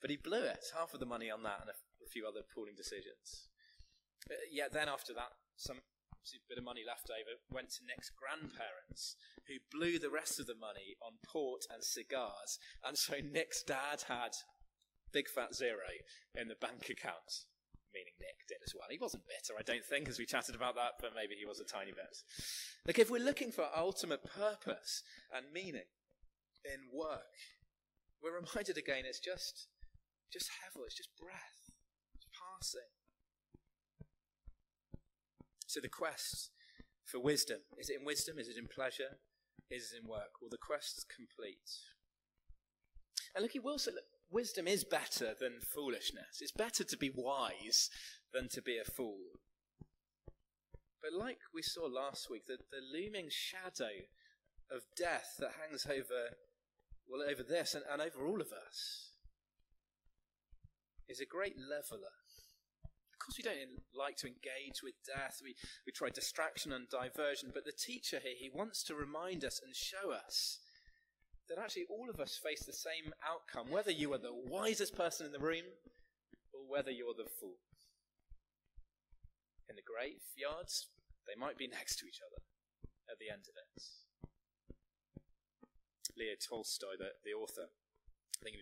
[0.00, 2.46] but he blew it, half of the money on that and a, a few other
[2.54, 3.50] pooling decisions.
[4.30, 5.82] Uh, yet then after that, some
[6.48, 9.16] bit of money left over went to Nick's grandparents,
[9.48, 14.04] who blew the rest of the money on port and cigars, and so Nick's dad
[14.08, 14.32] had
[15.12, 15.88] big fat zero
[16.34, 17.48] in the bank account
[17.92, 18.88] meaning Nick did as well.
[18.90, 21.60] He wasn't bitter, I don't think, as we chatted about that, but maybe he was
[21.60, 22.16] a tiny bit.
[22.86, 25.88] Look, if we're looking for ultimate purpose and meaning
[26.64, 27.32] in work,
[28.22, 29.68] we're reminded again it's just
[30.32, 31.72] just hevel, it's just breath,
[32.14, 32.92] it's passing.
[35.66, 36.50] So the quest
[37.04, 38.38] for wisdom is it in wisdom?
[38.38, 39.16] Is it in pleasure?
[39.70, 40.40] Is in work?
[40.40, 41.70] Well, the quest is complete.
[43.34, 46.40] And look, he will say, look, wisdom is better than foolishness.
[46.40, 47.90] It's better to be wise
[48.32, 49.40] than to be a fool.
[51.02, 54.08] But like we saw last week, the, the looming shadow
[54.70, 56.36] of death that hangs over,
[57.08, 59.10] well, over this and, and over all of us
[61.08, 62.08] is a great leveler.
[63.28, 65.44] Course, we don't like to engage with death.
[65.44, 67.50] We, we try distraction and diversion.
[67.52, 70.60] But the teacher here, he wants to remind us and show us
[71.50, 75.26] that actually all of us face the same outcome, whether you are the wisest person
[75.26, 75.68] in the room
[76.56, 77.60] or whether you're the fool.
[79.68, 80.88] In the graveyards,
[81.28, 82.40] they might be next to each other
[83.12, 83.76] at the end of it.
[86.16, 87.68] Leo Tolstoy, the, the author,
[88.40, 88.56] I think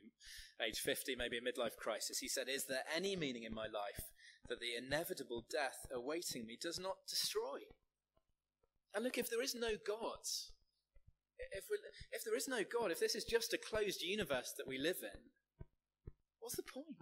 [0.58, 4.10] age 50, maybe a midlife crisis, he said, Is there any meaning in my life
[4.48, 7.60] that the inevitable death awaiting me does not destroy?
[8.94, 10.20] And look, if there is no God,
[11.52, 11.64] if,
[12.12, 15.02] if there is no God, if this is just a closed universe that we live
[15.02, 15.20] in,
[16.40, 16.96] what's the point?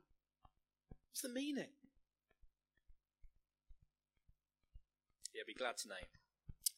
[1.10, 1.70] What's the meaning?
[5.34, 6.04] Yeah, be glad to know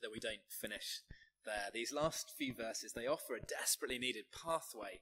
[0.03, 1.01] that we don't finish
[1.45, 1.71] there.
[1.73, 5.01] These last few verses, they offer a desperately needed pathway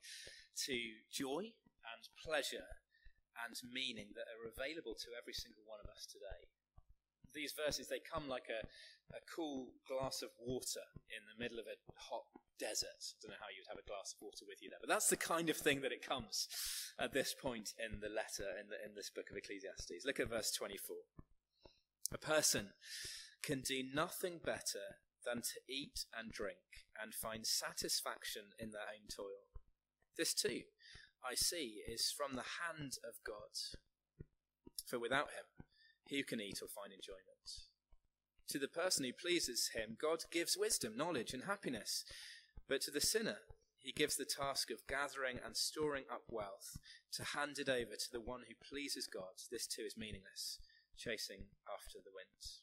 [0.67, 0.79] to
[1.13, 2.84] joy and pleasure
[3.43, 6.47] and meaning that are available to every single one of us today.
[7.35, 8.63] These verses, they come like a,
[9.11, 12.31] a cool glass of water in the middle of a hot
[12.63, 12.95] desert.
[12.95, 15.11] I don't know how you'd have a glass of water with you there, but that's
[15.11, 16.47] the kind of thing that it comes
[16.99, 20.07] at this point in the letter, in, the, in this book of Ecclesiastes.
[20.07, 20.95] Look at verse 24.
[22.15, 22.79] A person
[23.43, 29.11] can do nothing better than to eat and drink and find satisfaction in their own
[29.11, 29.51] toil.
[30.17, 30.63] This too
[31.25, 33.57] I see is from the hand of God.
[34.87, 35.67] For without him,
[36.11, 37.65] who can eat or find enjoyment?
[38.49, 42.05] To the person who pleases him, God gives wisdom, knowledge, and happiness.
[42.69, 43.39] But to the sinner,
[43.79, 46.77] he gives the task of gathering and storing up wealth
[47.13, 49.41] to hand it over to the one who pleases God.
[49.51, 50.59] This too is meaningless,
[50.97, 52.61] chasing after the winds.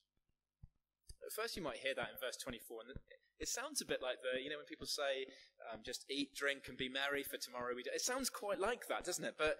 [1.31, 2.97] At first, you might hear that in verse 24, and
[3.39, 5.31] it sounds a bit like the, you know, when people say,
[5.71, 7.89] um, just eat, drink, and be merry, for tomorrow we do.
[7.93, 9.35] It sounds quite like that, doesn't it?
[9.37, 9.57] But,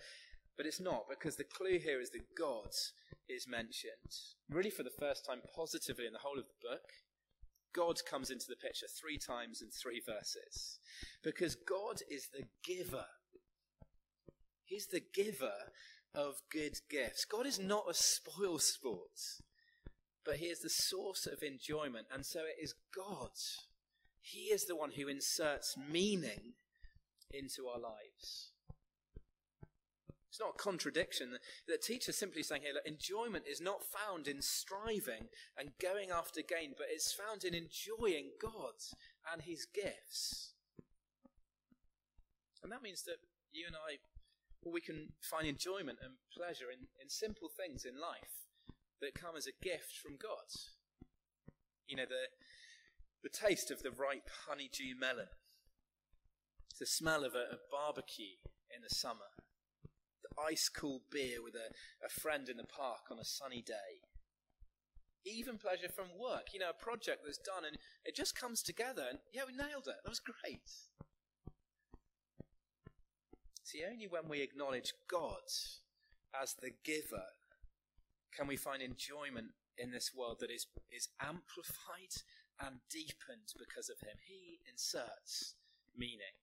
[0.57, 2.75] but it's not, because the clue here is that God
[3.29, 4.11] is mentioned.
[4.49, 6.91] Really, for the first time positively in the whole of the book,
[7.73, 10.79] God comes into the picture three times in three verses.
[11.23, 13.05] Because God is the giver.
[14.65, 15.71] He's the giver
[16.13, 17.23] of good gifts.
[17.23, 19.15] God is not a spoil sport,
[20.25, 22.07] but He is the source of enjoyment.
[22.13, 23.31] And so it is God
[24.21, 26.53] he is the one who inserts meaning
[27.31, 28.51] into our lives.
[30.29, 31.35] It's not a contradiction.
[31.67, 36.41] The teacher simply saying here, that enjoyment is not found in striving and going after
[36.41, 38.79] gain, but it's found in enjoying God
[39.31, 40.53] and his gifts.
[42.63, 43.17] And that means that
[43.51, 43.97] you and I,
[44.63, 48.40] well, we can find enjoyment and pleasure in, in simple things in life
[49.01, 50.47] that come as a gift from God.
[51.87, 52.29] You know, the,
[53.23, 55.33] the taste of the ripe honeydew melon,
[56.79, 58.39] the smell of a, a barbecue
[58.73, 59.35] in the summer,
[60.23, 61.73] the ice cool beer with a,
[62.05, 64.05] a friend in the park on a sunny day,
[65.25, 66.53] even pleasure from work.
[66.53, 69.87] You know, a project that's done and it just comes together and yeah, we nailed
[69.87, 69.95] it.
[70.03, 70.61] That was great.
[73.63, 75.47] See, only when we acknowledge God
[76.39, 77.23] as the giver
[78.35, 82.13] can we find enjoyment in this world that is, is amplified
[82.59, 84.17] and deepened because of him.
[84.27, 85.55] He inserts
[85.97, 86.37] meaning.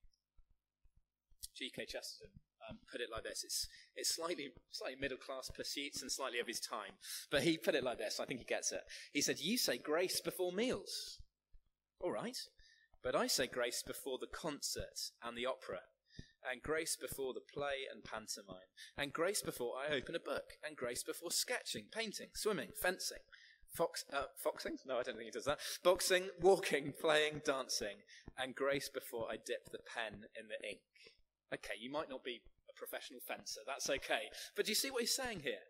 [1.54, 1.86] G.K.
[1.86, 2.30] Chesterton
[2.68, 6.46] um, put it like this: it's it's slightly slightly middle class pursuits and slightly of
[6.46, 6.92] his time,
[7.30, 8.20] but he put it like this.
[8.20, 8.82] I think he gets it.
[9.12, 11.18] He said, "You say grace before meals,
[12.00, 12.36] all right,
[13.02, 15.80] but I say grace before the concert and the opera."
[16.50, 20.76] And grace before the play and pantomime, and grace before I open a book, and
[20.76, 23.18] grace before sketching, painting, swimming, fencing,
[23.74, 24.78] Fox, uh, foxing?
[24.86, 25.60] No, I don't think he does that.
[25.84, 27.98] Boxing, walking, playing, dancing,
[28.38, 30.80] and grace before I dip the pen in the ink.
[31.52, 34.30] Okay, you might not be a professional fencer, that's okay.
[34.56, 35.68] But do you see what he's saying here?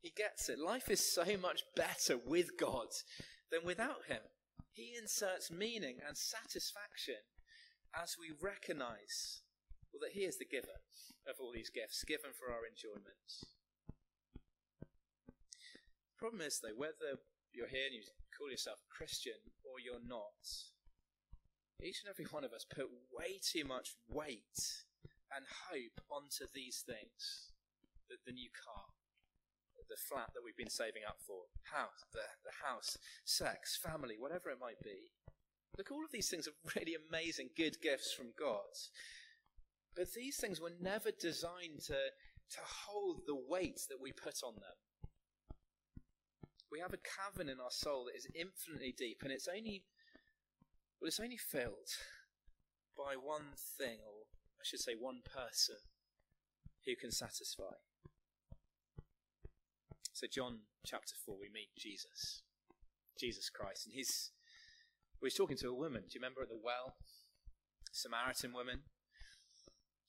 [0.00, 0.58] He gets it.
[0.58, 2.88] Life is so much better with God
[3.50, 4.22] than without Him.
[4.72, 7.16] He inserts meaning and satisfaction
[7.94, 9.42] as we recognize
[9.92, 10.80] well, that He is the giver
[11.26, 13.48] of all these gifts, given for our enjoyment
[16.12, 17.22] The problem is, though, whether
[17.52, 18.02] you're here and you
[18.36, 20.42] call yourself a Christian or you're not,
[21.82, 24.84] each and every one of us put way too much weight
[25.30, 27.52] and hope onto these things
[28.08, 28.90] the, the new car,
[29.88, 34.50] the flat that we've been saving up for, house, the, the house, sex, family, whatever
[34.50, 35.12] it might be.
[35.76, 38.74] Look, all of these things are really amazing, good gifts from God.
[39.98, 44.54] But these things were never designed to, to hold the weight that we put on
[44.54, 44.78] them
[46.70, 49.84] we have a cavern in our soul that is infinitely deep, and it's only
[51.00, 51.94] well, it's only filled
[52.96, 54.26] by one thing, or
[54.58, 55.76] I should say, one person
[56.84, 57.78] who can satisfy.
[60.12, 62.42] So, John chapter 4, we meet Jesus,
[63.20, 64.32] Jesus Christ, and he's,
[65.20, 66.02] well, he's talking to a woman.
[66.02, 66.96] Do you remember at the well?
[67.92, 68.80] Samaritan woman.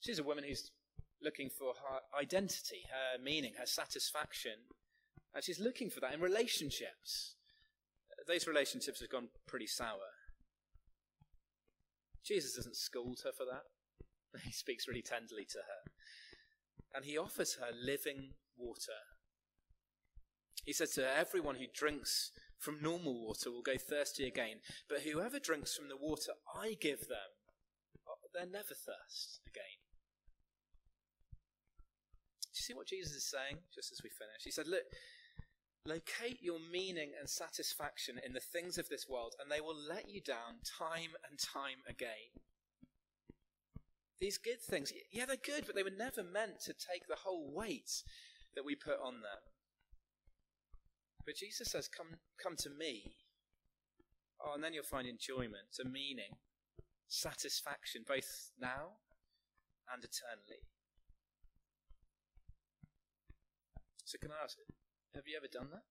[0.00, 0.70] She's a woman who's
[1.22, 4.52] looking for her identity, her meaning, her satisfaction
[5.34, 7.34] and she's looking for that in relationships.
[8.26, 10.18] Those relationships have gone pretty sour.
[12.24, 13.62] Jesus doesn't scold her for that.
[14.44, 15.90] He speaks really tenderly to her.
[16.94, 19.00] And he offers her living water.
[20.64, 25.00] He says to her, Everyone who drinks from normal water will go thirsty again, but
[25.00, 27.34] whoever drinks from the water I give them,
[28.34, 29.79] they'll never thirst again.
[32.70, 34.44] See what Jesus is saying just as we finish?
[34.44, 34.84] He said, Look,
[35.86, 40.08] Locate your meaning and satisfaction in the things of this world, and they will let
[40.08, 42.30] you down time and time again.
[44.20, 47.50] These good things, yeah, they're good, but they were never meant to take the whole
[47.52, 48.04] weight
[48.54, 49.40] that we put on them.
[51.24, 53.14] But Jesus says, Come, come to me.
[54.40, 56.36] Oh, and then you'll find enjoyment, a meaning,
[57.08, 59.00] satisfaction, both now
[59.92, 60.62] and eternally.
[64.10, 64.58] So, can I ask,
[65.14, 65.86] have you ever done that?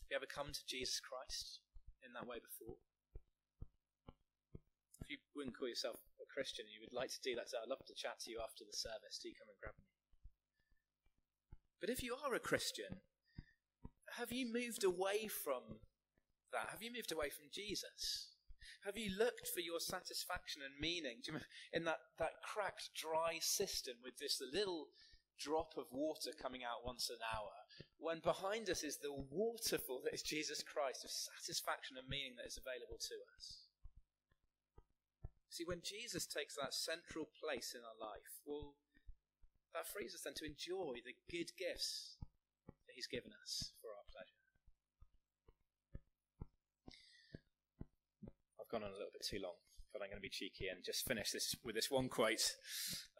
[0.00, 1.60] Have you ever come to Jesus Christ
[2.00, 2.80] in that way before?
[5.04, 7.68] If you wouldn't call yourself a Christian and you would like to do that, I'd
[7.68, 9.20] love to chat to you after the service.
[9.20, 9.84] Do come and grab me?
[11.76, 13.04] But if you are a Christian,
[14.16, 15.84] have you moved away from
[16.56, 16.72] that?
[16.72, 18.31] Have you moved away from Jesus?
[18.84, 21.22] Have you looked for your satisfaction and meaning
[21.72, 24.88] in that, that cracked, dry cistern with this little
[25.38, 27.66] drop of water coming out once an hour,
[27.98, 32.46] when behind us is the waterfall that is Jesus Christ of satisfaction and meaning that
[32.46, 33.66] is available to us?
[35.50, 38.72] See, when Jesus takes that central place in our life, well,
[39.74, 42.16] that frees us then to enjoy the good gifts
[42.86, 44.40] that He's given us for our pleasure.
[48.60, 49.60] I've gone on a little bit too long,
[49.92, 52.56] but I'm going to be cheeky and just finish this with this one quote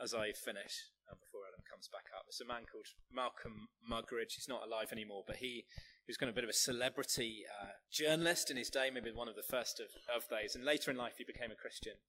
[0.01, 2.25] as I finish uh, before Adam comes back up.
[2.25, 4.41] There's a man called Malcolm Muggeridge.
[4.41, 7.45] He's not alive anymore, but he, he was kind of a bit of a celebrity
[7.45, 10.57] uh, journalist in his day, maybe one of the first of, of those.
[10.57, 12.01] And later in life, he became a Christian.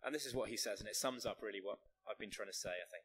[0.00, 2.48] And this is what he says, and it sums up really what I've been trying
[2.48, 3.04] to say, I think.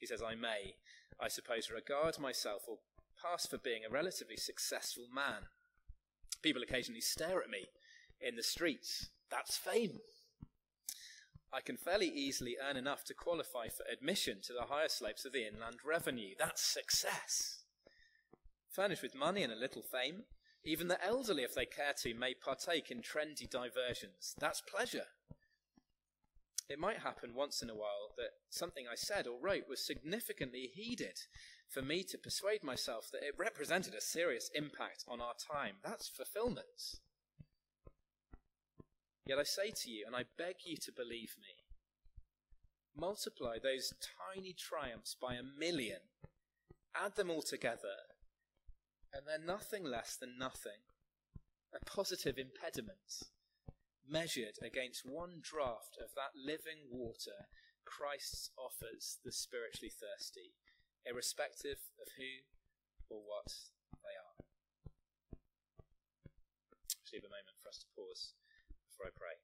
[0.00, 0.80] He says, I may,
[1.20, 2.80] I suppose, regard myself or
[3.20, 5.52] pass for being a relatively successful man.
[6.44, 7.64] People occasionally stare at me
[8.20, 9.08] in the streets.
[9.30, 10.00] That's fame.
[11.50, 15.32] I can fairly easily earn enough to qualify for admission to the higher slopes of
[15.32, 16.34] the inland revenue.
[16.38, 17.62] That's success.
[18.68, 20.24] Furnished with money and a little fame,
[20.66, 24.34] even the elderly, if they care to, may partake in trendy diversions.
[24.38, 25.06] That's pleasure.
[26.68, 30.70] It might happen once in a while that something I said or wrote was significantly
[30.74, 31.20] heeded
[31.74, 35.74] for me to persuade myself that it represented a serious impact on our time.
[35.82, 37.00] That's fulfillment.
[39.26, 41.64] Yet I say to you, and I beg you to believe me,
[42.96, 43.92] multiply those
[44.34, 45.98] tiny triumphs by a million,
[46.94, 48.06] add them all together,
[49.12, 50.86] and they're nothing less than nothing.
[51.74, 53.24] A positive impediment
[54.08, 57.48] measured against one draught of that living water
[57.84, 60.52] Christ offers the spiritually thirsty,
[61.04, 62.44] irrespective of who
[63.08, 63.52] or what
[64.02, 64.36] they are.
[67.00, 68.32] Just leave a moment for us to pause
[68.88, 69.36] before I pray.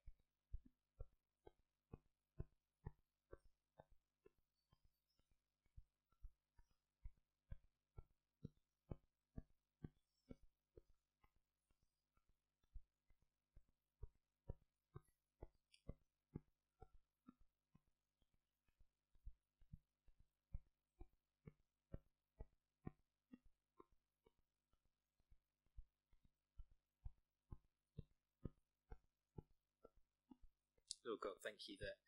[31.10, 31.98] Lord God, thank you that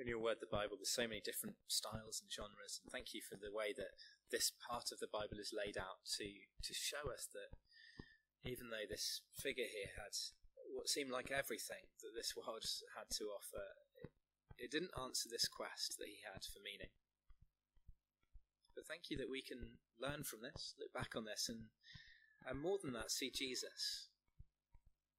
[0.00, 3.20] in your word, the Bible, there's so many different styles and genres, and thank you
[3.20, 3.98] for the way that
[4.32, 7.52] this part of the Bible is laid out to to show us that
[8.46, 10.14] even though this figure here had
[10.72, 14.14] what seemed like everything that this world had to offer, it,
[14.56, 16.94] it didn't answer this quest that he had for meaning.
[18.72, 21.74] But thank you that we can learn from this, look back on this, and
[22.46, 24.08] and more than that, see Jesus,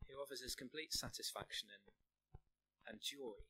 [0.07, 1.83] who offers us complete satisfaction in
[2.89, 3.45] and joy.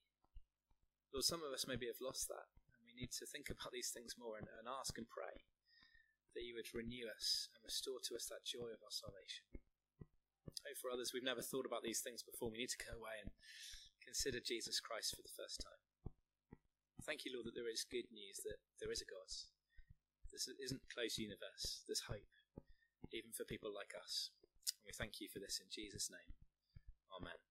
[1.10, 3.90] Lord, some of us maybe have lost that, and we need to think about these
[3.90, 5.48] things more and, and ask and pray
[6.38, 9.48] that you would renew us and restore to us that joy of our salvation.
[10.68, 12.52] Oh, for others, we've never thought about these things before.
[12.52, 13.34] We need to go away and
[14.04, 15.82] consider Jesus Christ for the first time.
[17.08, 19.32] Thank you, Lord, that there is good news, that there is a God.
[20.30, 21.82] This isn't a closed universe.
[21.88, 22.30] There's hope,
[23.10, 24.30] even for people like us.
[24.70, 26.38] And we thank you for this in Jesus' name.
[27.10, 27.49] Amen.